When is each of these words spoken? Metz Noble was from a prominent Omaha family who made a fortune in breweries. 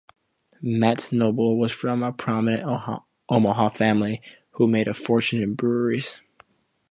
Metz 0.63 1.11
Noble 1.11 1.59
was 1.59 1.71
from 1.71 2.01
a 2.01 2.11
prominent 2.11 2.63
Omaha 3.29 3.69
family 3.69 4.19
who 4.53 4.65
made 4.67 4.87
a 4.87 4.95
fortune 4.95 5.43
in 5.43 5.53
breweries. 5.53 6.19